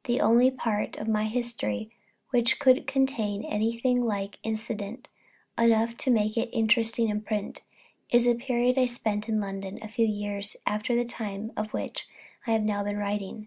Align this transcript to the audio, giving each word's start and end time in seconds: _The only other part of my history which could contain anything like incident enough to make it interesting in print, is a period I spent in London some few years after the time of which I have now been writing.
_The 0.08 0.20
only 0.20 0.48
other 0.48 0.56
part 0.56 0.96
of 0.98 1.06
my 1.06 1.26
history 1.28 1.92
which 2.30 2.58
could 2.58 2.88
contain 2.88 3.44
anything 3.44 4.04
like 4.04 4.40
incident 4.42 5.06
enough 5.56 5.96
to 5.98 6.10
make 6.10 6.36
it 6.36 6.50
interesting 6.52 7.08
in 7.08 7.20
print, 7.20 7.62
is 8.10 8.26
a 8.26 8.34
period 8.34 8.76
I 8.76 8.86
spent 8.86 9.28
in 9.28 9.40
London 9.40 9.78
some 9.78 9.88
few 9.90 10.06
years 10.06 10.56
after 10.66 10.96
the 10.96 11.04
time 11.04 11.52
of 11.56 11.72
which 11.72 12.08
I 12.48 12.50
have 12.50 12.64
now 12.64 12.82
been 12.82 12.96
writing. 12.98 13.46